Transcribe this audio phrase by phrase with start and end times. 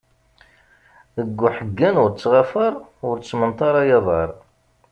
[1.15, 2.73] Ded uḥeggan ur ttɣafaṛ,
[3.07, 4.29] ur ttmenṭaṛ ay aḍaṛ!